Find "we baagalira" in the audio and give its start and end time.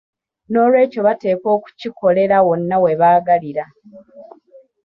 2.83-3.65